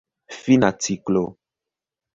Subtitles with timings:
[0.39, 1.25] Fina ciklo.